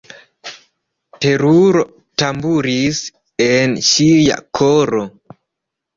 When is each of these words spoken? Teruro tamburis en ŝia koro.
Teruro 1.25 1.83
tamburis 2.23 3.03
en 3.49 3.77
ŝia 3.91 4.43
koro. 4.61 5.05